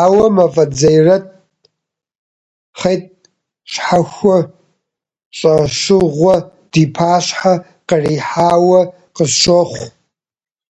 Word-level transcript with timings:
Ауэ 0.00 0.24
Мафӏэдз 0.34 0.76
Заирэт 0.80 1.24
хъэтӏ 2.78 3.16
щхьэхуэ, 3.72 4.38
щӏэщыгъуэ 5.38 6.36
ди 6.72 6.84
пащхьэ 6.94 7.54
кърихьауэ 7.88 8.80
къысщохъу. 9.16 9.88